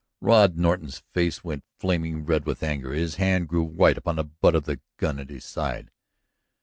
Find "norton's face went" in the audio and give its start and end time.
0.57-1.61